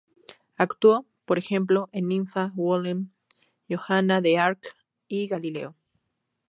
Actuó, 0.57 1.05
por 1.25 1.37
ejemplo, 1.37 1.87
en 1.91 2.07
Ninfa, 2.07 2.51
Golem, 2.55 3.11
Johana 3.69 4.19
de 4.19 4.39
Ark 4.39 4.59
y 5.07 5.27
Galileo. 5.27 5.75